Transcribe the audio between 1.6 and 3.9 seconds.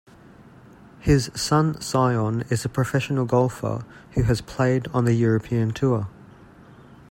Sion is a professional golfer